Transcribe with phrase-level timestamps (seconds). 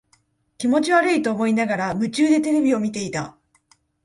[0.57, 3.37] 気持ち悪いと思いながら、夢中でテレビを見ていた。